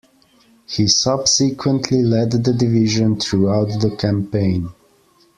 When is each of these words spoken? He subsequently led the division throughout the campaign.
He 0.67 0.87
subsequently 0.87 2.01
led 2.01 2.31
the 2.31 2.51
division 2.53 3.19
throughout 3.19 3.67
the 3.81 3.95
campaign. 3.95 4.69